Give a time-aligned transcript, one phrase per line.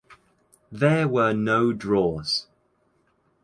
[0.71, 2.47] There were no draws.